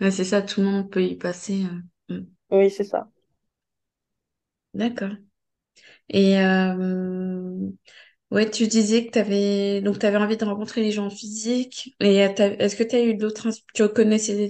[0.00, 1.64] Ouais, c'est ça, tout le monde peut y passer.
[2.08, 2.20] Mm.
[2.50, 3.08] Oui, c'est ça.
[4.72, 5.12] D'accord.
[6.08, 7.68] Et euh,
[8.30, 9.18] ouais, tu disais que tu
[9.82, 11.94] donc envie de rencontrer les gens en physique.
[12.00, 13.82] Et est-ce que tu as eu d'autres tu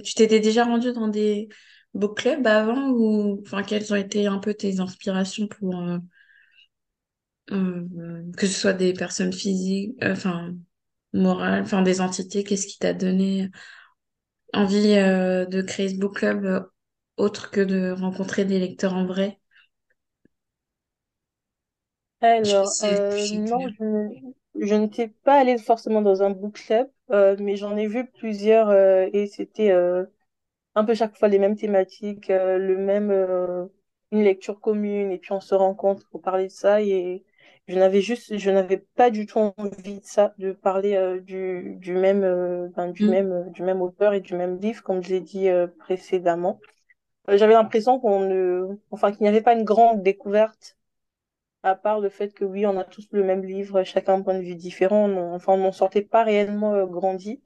[0.01, 1.49] tu t'étais déjà rendu dans des
[1.93, 5.97] book clubs avant ou enfin quelles ont été un peu tes inspirations pour euh,
[7.51, 10.53] euh, que ce soit des personnes physiques, euh, enfin
[11.13, 13.51] morales, enfin des entités, qu'est-ce qui t'a donné
[14.53, 16.69] envie de créer ce book club
[17.17, 19.40] autre que de rencontrer des lecteurs en vrai?
[22.43, 24.09] Je sais pas Alors, euh, non, je, ne-
[24.67, 28.69] je n'étais pas allée forcément dans un book club, euh, mais j'en ai vu plusieurs
[28.69, 30.05] euh, et c'était euh,
[30.75, 33.65] un peu chaque fois les mêmes thématiques, euh, le même, euh,
[34.11, 36.81] une lecture commune, et puis on se rencontre pour parler de ça.
[36.83, 37.23] Et,
[37.67, 41.75] Je n'avais juste, je n'avais pas du tout envie de ça, de parler euh, du,
[41.79, 42.21] du même,
[42.75, 43.07] ben, du Mm.
[43.07, 46.59] même, du même auteur et du même livre, comme je l'ai dit euh, précédemment.
[47.27, 50.77] J'avais l'impression qu'on ne, enfin, qu'il n'y avait pas une grande découverte,
[51.63, 54.35] à part le fait que oui, on a tous le même livre, chacun un point
[54.35, 55.07] de vue différent.
[55.09, 57.41] On- enfin, on n'en sortait pas réellement euh, grandi,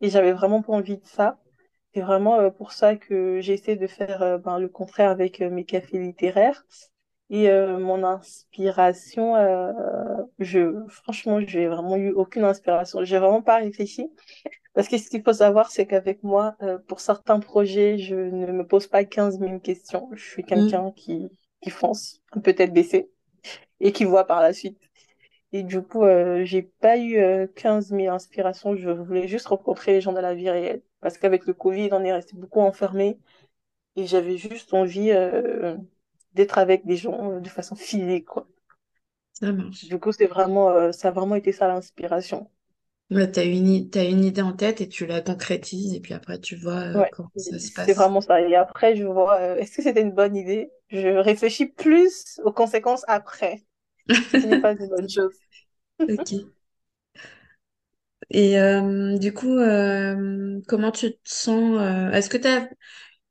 [0.00, 1.38] et j'avais vraiment pas envie de ça.
[1.94, 5.40] C'est vraiment euh, pour ça que j'ai essayé de faire euh, ben, le contraire avec
[5.40, 6.64] mes cafés littéraires.
[7.30, 9.72] Et euh, mon inspiration, euh,
[10.40, 13.04] je, franchement, j'ai vraiment eu aucune inspiration.
[13.04, 14.10] J'ai vraiment pas réfléchi.
[14.74, 18.52] Parce que ce qu'il faut savoir, c'est qu'avec moi, euh, pour certains projets, je ne
[18.52, 20.08] me pose pas quinze mille questions.
[20.14, 20.80] Je suis Mm.
[20.82, 21.28] quelqu'un qui,
[21.62, 23.10] qui fonce, peut-être baissé,
[23.80, 24.78] et qui voit par la suite.
[25.52, 28.76] Et du coup, euh, j'ai pas eu euh, 15 000 inspirations.
[28.76, 30.82] Je voulais juste rencontrer les gens de la vie réelle.
[31.00, 33.18] Parce qu'avec le Covid, on est resté beaucoup enfermé.
[33.96, 35.76] Et j'avais juste envie euh,
[36.34, 38.46] d'être avec des gens euh, de façon physique, quoi.
[39.32, 39.84] Ça marche.
[39.86, 42.50] Du coup, c'est vraiment, euh, ça a vraiment été ça l'inspiration.
[43.10, 46.14] Ouais, t'as une, i- t'as une idée en tête et tu la concrétises et puis
[46.14, 47.94] après tu vois euh, Ouais, comment ça se c'est passe.
[47.94, 48.40] vraiment ça.
[48.42, 50.70] Et après, je vois, euh, est-ce que c'était une bonne idée?
[50.88, 53.62] Je réfléchis plus aux conséquences après,
[54.42, 55.38] ce n'est pas une bonne chose.
[56.08, 56.50] Ok.
[58.30, 59.56] Et euh, du coup,
[60.68, 61.80] comment tu te sens
[62.14, 62.68] est-ce que t'as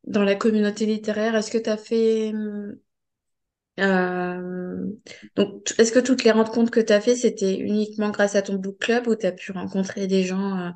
[0.05, 2.33] dans la communauté littéraire, est-ce que tu as fait
[3.81, 4.85] euh,
[5.35, 8.55] donc est-ce que toutes les rencontres que tu as fait, c'était uniquement grâce à ton
[8.55, 10.71] book club ou tu as pu rencontrer des gens euh,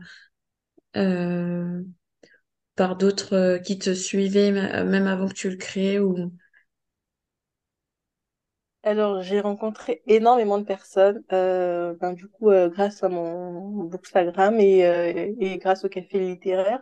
[0.98, 1.84] euh,
[2.76, 6.34] par d'autres qui te suivaient même avant que tu le crées ou?
[8.84, 15.58] Alors, j'ai rencontré énormément de personnes, ben, du coup, grâce à mon Bookstagram et, et
[15.58, 16.82] grâce au café littéraire.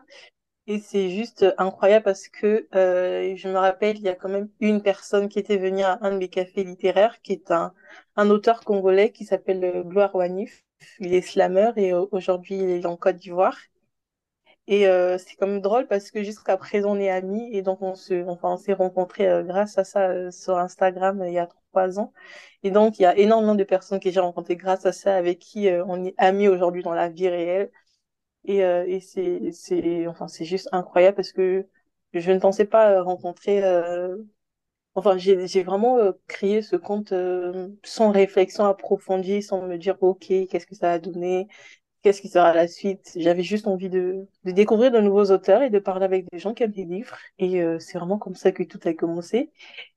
[0.71, 4.49] Et c'est juste incroyable parce que euh, je me rappelle, il y a quand même
[4.61, 7.73] une personne qui était venue à un de mes cafés littéraires, qui est un,
[8.15, 10.63] un auteur congolais qui s'appelle euh, Gloire Wanif.
[10.99, 13.57] Il est slameur et euh, aujourd'hui il est en Côte d'Ivoire.
[14.67, 17.81] Et euh, c'est quand même drôle parce que jusqu'à présent on est amis et donc
[17.81, 18.23] on s'est
[18.73, 22.13] rencontrés euh, grâce à ça euh, sur Instagram euh, il y a trois ans.
[22.63, 25.39] Et donc il y a énormément de personnes que j'ai rencontrées grâce à ça avec
[25.39, 27.71] qui euh, on est amis aujourd'hui dans la vie réelle.
[28.45, 31.67] Et, euh, et c'est, c'est, enfin, c'est juste incroyable parce que
[32.13, 34.17] je ne pensais pas euh, rencontrer, euh,
[34.95, 39.97] enfin, j'ai, j'ai vraiment euh, créé ce compte euh, sans réflexion approfondie, sans me dire,
[40.01, 41.47] OK, qu'est-ce que ça va donner?
[42.03, 43.11] Qu'est-ce qui sera la suite?
[43.17, 46.53] J'avais juste envie de, de découvrir de nouveaux auteurs et de parler avec des gens
[46.53, 47.17] qui aiment des livres.
[47.39, 49.51] Et c'est vraiment comme ça que tout a commencé.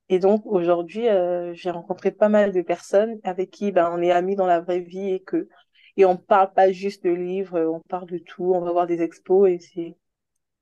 [0.09, 1.07] Et donc aujourd'hui,
[1.55, 4.81] j'ai rencontré pas mal de personnes avec qui ben, on est amis dans la vraie
[4.81, 5.49] vie et que
[5.97, 9.03] et on parle pas juste de livres, on parle de tout, on va voir des
[9.03, 9.97] expos et c'est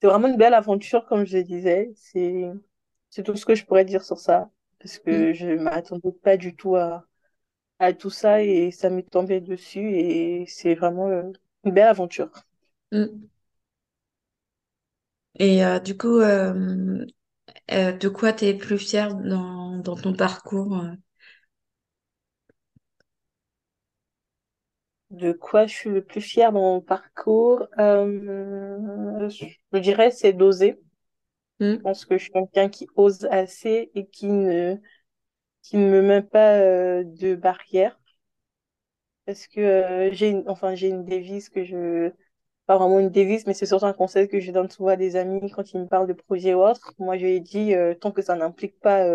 [0.01, 1.93] c'est vraiment une belle aventure comme je disais.
[1.97, 2.51] C'est
[3.11, 6.37] c'est tout ce que je pourrais dire sur ça parce Mm, que je m'attendais pas
[6.39, 7.07] du tout à
[7.81, 11.33] à tout ça et ça m'est tombé dessus et c'est vraiment euh,
[11.65, 12.31] une belle aventure.
[12.93, 13.29] mm.
[15.39, 17.05] Et euh, du coup, euh,
[17.73, 20.85] euh, de quoi tu es plus fière dans, dans ton parcours
[25.13, 30.81] De quoi je suis le plus fière dans mon parcours, euh, je dirais c'est d'oser.
[31.69, 34.77] Je Mm, pense que je suis quelqu'un qui ose assez et qui ne,
[35.63, 37.99] qui ne me met pas euh, de barrière.
[39.27, 42.11] Parce que euh, j'ai une, enfin, j'ai une devise que je,
[42.67, 45.17] pas vraiment une devise, mais c'est surtout un conseil que je donne souvent à des
[45.17, 46.95] amis quand ils me parlent de projets ou autres.
[46.99, 49.07] Moi, je lui ai dit, tant que ça n'implique pas,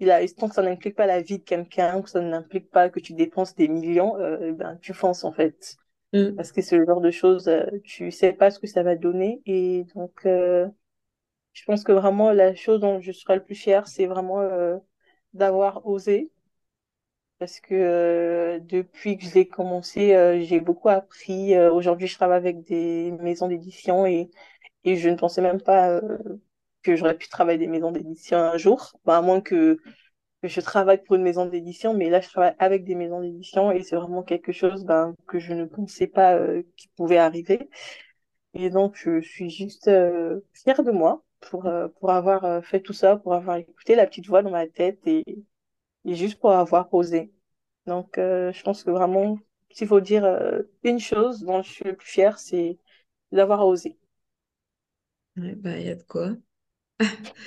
[0.00, 2.90] il a, tant que ça n'implique pas la vie de quelqu'un, que ça n'implique pas
[2.90, 5.76] que tu dépenses des millions, euh, ben, tu fonces, en fait.
[6.12, 8.82] mm, Parce que c'est le genre de choses, euh, tu sais pas ce que ça
[8.84, 9.42] va donner.
[9.46, 10.68] Et donc, euh,
[11.54, 14.78] je pense que vraiment, la chose dont je serai le plus fière, c'est vraiment, euh,
[15.34, 16.30] d'avoir osé
[17.38, 21.54] parce que euh, depuis que je l'ai commencé, euh, j'ai beaucoup appris.
[21.54, 24.30] Euh, aujourd'hui, je travaille avec des maisons d'édition et,
[24.84, 26.18] et je ne pensais même pas euh,
[26.88, 29.78] que j'aurais pu travailler des maisons d'édition un jour, Bah, à moins que,
[30.42, 33.82] je travaille pour une maison d'édition, mais là, je travaille avec des maisons d'édition et
[33.82, 37.68] c'est vraiment quelque chose ben, que je ne pensais pas euh, qui pouvait arriver.
[38.54, 42.80] Et donc, je suis juste euh, fière de moi pour, euh, pour avoir euh, fait
[42.80, 45.24] tout ça, pour avoir écouté la petite voix dans ma tête et,
[46.04, 47.32] juste pour avoir osé.
[47.86, 49.38] Donc, euh, je pense que vraiment,
[49.70, 50.24] s'il faut dire
[50.82, 52.78] une chose dont je suis le plus fière, c'est
[53.32, 53.98] d'avoir osé.
[55.36, 56.34] bah, il y a de quoi.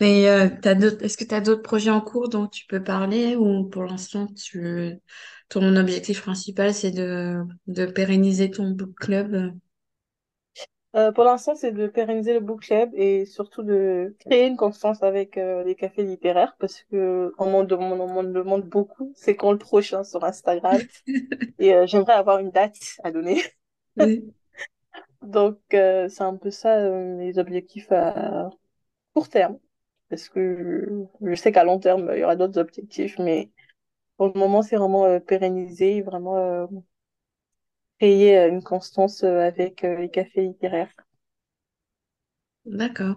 [0.00, 2.82] Mais euh, t'as d'autres, est-ce que tu as d'autres projets en cours dont tu peux
[2.82, 4.92] parler ou pour l'instant tu
[5.48, 9.54] ton objectif principal c'est de, de pérenniser ton book club?
[10.96, 15.02] Euh, pour l'instant, c'est de pérenniser le book club et surtout de créer une constance
[15.02, 19.12] avec euh, les cafés littéraires parce que on m'en demande, on m'en demande beaucoup.
[19.16, 20.86] C'est quand le prochain sur Instagram
[21.58, 23.42] et euh, j'aimerais avoir une date à donner.
[23.96, 24.34] Oui.
[25.22, 28.50] Donc, c'est un peu ça mes objectifs à
[29.14, 29.58] court terme
[30.08, 33.50] parce que je, sais qu'à long terme, il y aura d'autres objectifs, mais
[34.16, 36.66] pour le moment, c'est vraiment euh, pérenniser, vraiment euh,
[37.98, 40.92] créer euh, une constance avec les cafés littéraires.
[42.64, 43.16] D'accord.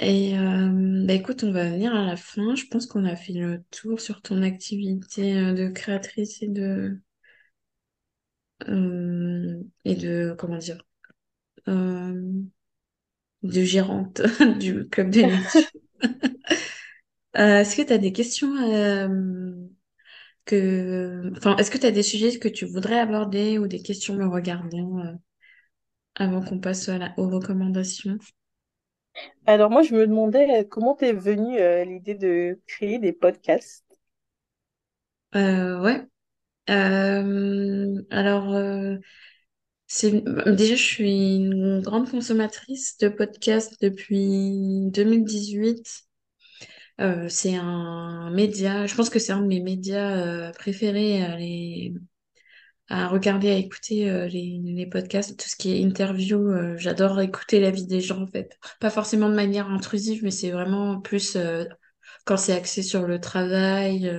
[0.00, 2.54] Et bah écoute, on va venir à la fin.
[2.54, 7.00] Je pense qu'on a fait le tour sur ton activité de créatrice et de
[9.84, 10.80] et de comment dire
[13.42, 14.22] de gérante
[14.60, 15.68] du club de lecture.
[17.36, 19.08] Euh, est-ce que tu as des questions euh,
[20.46, 24.14] que enfin est-ce que tu as des sujets que tu voudrais aborder ou des questions
[24.16, 25.12] me regardant euh,
[26.16, 28.18] avant qu'on passe à la- aux recommandations?
[29.46, 33.84] Alors moi, je me demandais comment t'es venue l'idée de créer des podcasts?
[35.34, 36.06] Euh, ouais.
[36.70, 38.98] Euh, alors, euh,
[39.88, 40.22] c'est
[40.54, 46.04] déjà, je suis une grande consommatrice de podcasts depuis 2018.
[47.00, 51.36] Euh, c'est un média, je pense que c'est un de mes médias euh, préférés à,
[52.90, 56.48] à regarder, à écouter euh, les, les podcasts, tout ce qui est interview.
[56.76, 58.58] j'adore écouter la vie des gens en fait.
[58.80, 61.36] Pas forcément de manière intrusive, mais c'est vraiment plus
[62.24, 64.10] quand c'est axé sur le travail.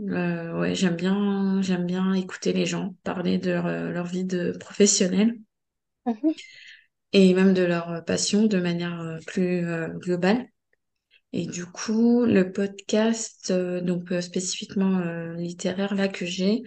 [0.00, 4.24] Euh, ouais, j'aime bien, j'aime bien écouter les gens parler de leur, euh, leur vie
[4.24, 5.38] de professionnelle
[6.06, 6.32] Mhm.
[7.12, 10.46] et même de leur euh, passion de manière plus euh, globale.
[11.34, 15.00] Et du coup, le podcast, euh, donc spécifiquement
[15.36, 16.62] littéraire là que j'ai,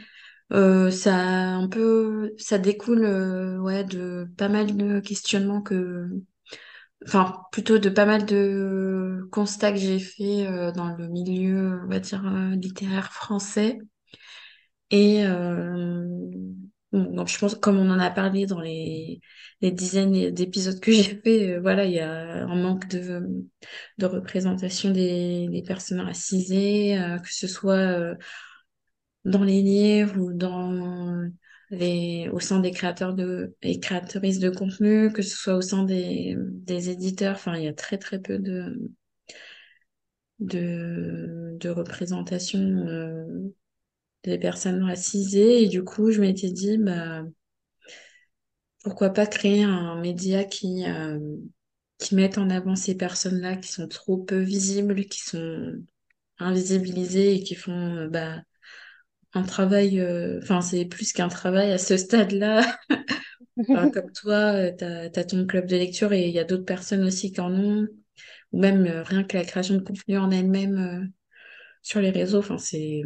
[0.51, 3.05] ça un peu, ça découle
[3.61, 6.09] ouais de pas mal de questionnements que,
[7.05, 11.87] enfin plutôt de pas mal de constats que j'ai fait euh, dans le milieu, on
[11.87, 13.79] va dire euh, littéraire français.
[14.91, 16.05] Et euh,
[16.91, 19.21] donc je pense, comme on en a parlé dans les,
[19.61, 23.47] dizaines d'épisodes que j'ai fait, euh, voilà, il y a un manque de,
[23.97, 28.15] de représentation des, des personnes racisées, euh, que ce soit
[29.25, 31.29] dans les livres ou dans
[31.71, 36.35] au sein des créateurs de, et créatrices de contenu, que ce soit au sein des,
[36.37, 37.35] des éditeurs.
[37.35, 38.91] Enfin, il y a très très peu de,
[40.39, 42.59] de, représentation.
[42.59, 43.53] euh,
[44.23, 47.23] des personnes racisées et du coup je m'étais dit bah
[48.83, 51.19] pourquoi pas créer un média qui euh,
[51.99, 55.75] qui mette en avant ces personnes-là qui sont trop peu visibles, qui sont
[56.39, 58.41] invisibilisées et qui font bah
[59.33, 62.61] un travail euh, enfin c'est plus qu'un travail à ce stade-là.
[63.73, 66.65] Enfin, comme toi, euh, t'as, t'as ton club de lecture et il y a d'autres
[66.65, 67.87] personnes aussi qui en ont,
[68.53, 71.07] ou même euh, rien que la création de contenu en elle-même euh,
[71.83, 73.03] sur les réseaux, enfin c'est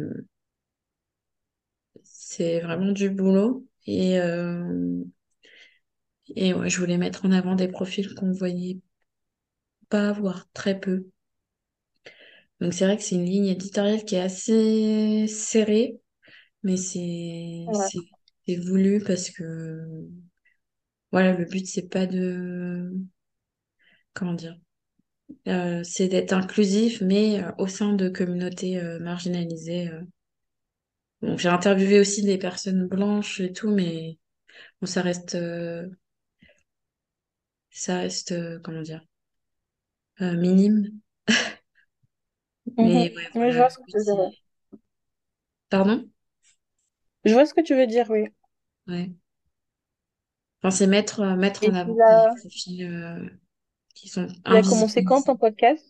[2.02, 3.66] c'est vraiment du boulot.
[3.86, 5.04] Et, euh,
[6.36, 8.78] Et ouais, je voulais mettre en avant des profils qu'on voyait
[9.88, 11.06] pas, voire très peu.
[12.60, 16.00] Donc c'est vrai que c'est une ligne éditoriale qui est assez serrée,
[16.66, 17.90] mais c'est Ouais.
[18.48, 20.08] voulu parce que
[21.12, 22.92] voilà, le but c'est pas de
[24.14, 24.56] comment dire,
[25.48, 29.90] euh, c'est d'être inclusif, mais euh, au sein de communautés euh, marginalisées.
[31.20, 34.18] Bon, j'ai interviewé aussi des personnes blanches et tout, mais
[34.80, 35.36] bon, ça reste
[37.70, 39.06] ça reste comment dire
[40.20, 41.00] minime.
[42.78, 42.78] Mhm.
[42.80, 43.98] Mais ouais, Oui, je vois ce que tu
[45.68, 46.10] pardon?
[47.26, 48.28] Je vois ce que tu veux dire, oui.
[48.86, 49.10] Ouais.
[50.62, 53.28] Enfin, c'est mettre, euh, mettre Et en avant des l'as, profils euh,
[53.94, 55.84] qui sont tu as commencé quand ton podcast?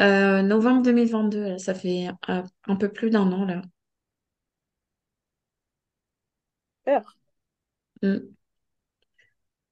[0.00, 3.62] Euh, novembre 2022, là, ça fait un peu plus d'un an là.
[6.84, 7.02] Super.
[8.02, 8.18] Mm.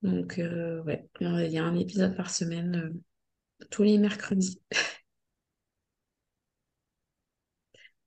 [0.03, 2.93] Donc, euh, ouais, il y a un épisode par semaine,
[3.71, 4.61] tous les mercredis.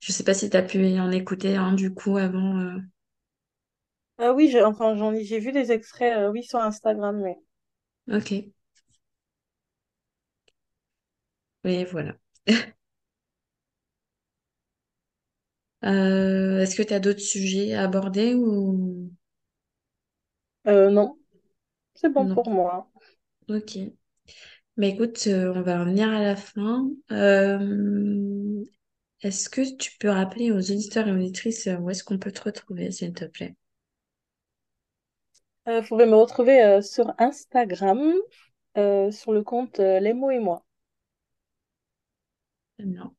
[0.02, 2.60] Je sais pas si tu as pu en écouter un du coup avant.
[2.60, 2.80] euh,
[4.20, 7.38] Ah oui, j'ai, enfin, j'en ai, j'ai vu des extraits, euh, oui, sur Instagram, mais.
[8.08, 8.32] Ok,
[11.64, 12.16] oui, voilà.
[15.86, 19.12] Euh, est-ce que tu as d'autres sujets à aborder ou?
[20.68, 21.18] Euh, non,
[21.96, 22.36] c'est bon non?
[22.36, 22.90] pour moi.
[23.50, 23.78] Ok.
[24.78, 26.90] Mais écoute, euh, on va revenir à la fin.
[27.12, 28.64] Euh,
[29.22, 32.42] Est-ce que tu peux rappeler aux auditeurs et auditrices euh, où est-ce qu'on peut te
[32.44, 33.56] retrouver, s'il te plaît?
[35.70, 38.14] Euh, vous pouvez me retrouver euh, sur Instagram,
[38.78, 40.66] euh, sur le compte euh, Les mots et moi.
[42.80, 43.12] Non.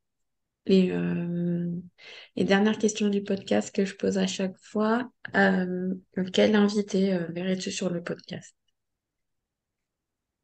[0.67, 1.71] Les, euh,
[2.37, 5.95] les dernières questions du podcast que je pose à chaque fois, euh,
[6.33, 8.57] quel invité euh, verrais-tu sur le podcast?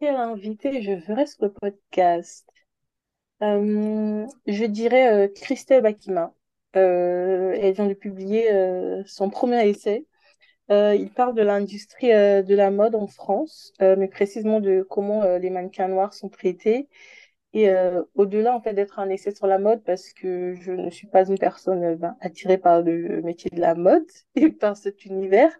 [0.00, 2.48] Quel invité je ferai sur le podcast?
[3.43, 6.32] Euh, je dirais euh, Christelle Bakima.
[6.76, 8.51] Euh, elle vient de publier
[9.07, 10.07] son premier essai.
[10.68, 15.89] Il parle de l'industrie de la mode en France, mais précisément de comment les mannequins
[15.89, 16.89] noirs sont traités.
[17.55, 17.70] Et
[18.14, 21.26] au-delà en fait d'être un essai sur la mode, parce que je ne suis pas
[21.28, 25.57] une personne ben, attirée par le métier de la mode et par cet univers,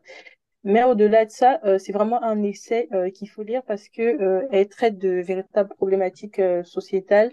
[0.65, 4.99] mais au-delà de ça, c'est vraiment un essai qu'il faut lire parce que elle traite
[4.99, 7.33] de véritables problématiques sociétales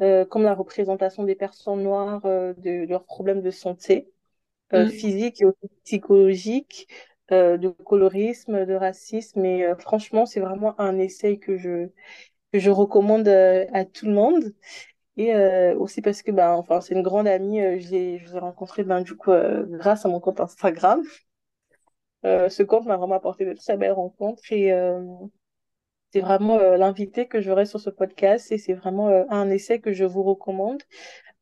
[0.00, 4.10] euh, comme la représentation des personnes noires, euh, de, leurs problèmes de santé
[4.72, 6.88] euh, Mm, physique et aussi psychologique,
[7.30, 9.44] de colorisme, de racisme.
[9.44, 11.88] Et franchement, c'est vraiment un essai que je,
[12.52, 14.52] que je recommande à tout le monde.
[15.16, 15.32] Et
[15.74, 19.14] aussi parce que ben, enfin, c'est une grande amie, je je l'ai rencontrée ben, du
[19.14, 19.30] coup,
[19.68, 21.02] grâce à mon compte Instagram.
[22.24, 24.72] Ce compte m'a vraiment apporté de très belles rencontres et
[26.12, 29.80] c'est vraiment euh, l'invité que j'aurai sur ce podcast et c'est vraiment euh, un essai
[29.80, 30.82] que je vous recommande.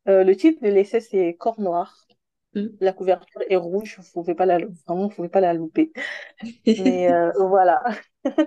[0.08, 2.06] Euh, le titre de l'essai, c'est Corps noir.
[2.54, 2.78] mm.
[2.80, 5.92] La couverture est rouge, vous pouvez pas la, vraiment, vous pouvez pas la louper.
[6.76, 7.08] Mais
[7.38, 7.82] voilà.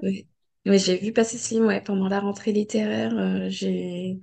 [0.01, 0.27] Oui.
[0.67, 3.49] Oui, j'ai vu passer ce livre ouais, pendant la rentrée littéraire.
[3.49, 4.19] j'ai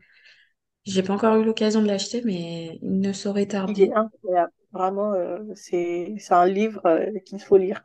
[0.84, 3.94] j'ai pas encore eu l'occasion de l'acheter, mais il ne saurait Il est tarder.
[3.94, 4.52] incroyable.
[4.72, 5.14] Vraiment,
[5.54, 6.82] c'est, c'est un livre
[7.24, 7.82] qu'il faut lire.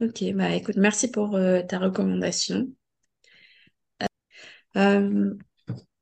[0.00, 2.66] Ok, bah écoute, merci pour euh, ta recommandation.
[4.76, 5.34] Euh,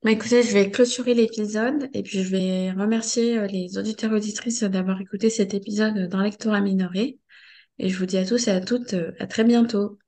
[0.02, 4.16] bah, écoutez, je vais clôturer l'épisode et puis je vais remercier euh, les auditeurs et
[4.16, 7.18] auditrices d'avoir écouté cet épisode dans Lectorat Minoré.
[7.78, 9.98] Et je vous dis à tous et à toutes euh, à très bientôt.